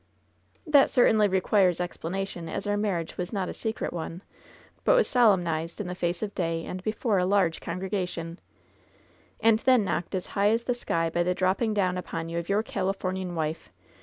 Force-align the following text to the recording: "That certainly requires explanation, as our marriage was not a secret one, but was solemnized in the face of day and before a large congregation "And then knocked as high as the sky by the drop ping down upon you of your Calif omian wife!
"That 0.65 0.89
certainly 0.89 1.27
requires 1.27 1.79
explanation, 1.79 2.49
as 2.49 2.65
our 2.65 2.75
marriage 2.75 3.17
was 3.19 3.31
not 3.31 3.49
a 3.49 3.53
secret 3.53 3.93
one, 3.93 4.23
but 4.83 4.95
was 4.95 5.07
solemnized 5.07 5.79
in 5.79 5.85
the 5.85 5.93
face 5.93 6.23
of 6.23 6.33
day 6.33 6.65
and 6.65 6.81
before 6.81 7.19
a 7.19 7.25
large 7.27 7.61
congregation 7.61 8.39
"And 9.41 9.59
then 9.59 9.85
knocked 9.85 10.15
as 10.15 10.25
high 10.33 10.49
as 10.49 10.63
the 10.63 10.73
sky 10.73 11.11
by 11.11 11.21
the 11.21 11.35
drop 11.35 11.59
ping 11.59 11.75
down 11.75 11.99
upon 11.99 12.29
you 12.29 12.39
of 12.39 12.49
your 12.49 12.63
Calif 12.63 12.97
omian 12.97 13.35
wife! 13.35 13.71